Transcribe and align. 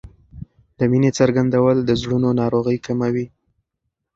د 0.77 0.79
مینې 0.91 1.11
څرګندول 1.19 1.77
د 1.83 1.91
زړونو 2.01 2.29
ناروغۍ 2.41 2.77
کموي. 2.85 3.25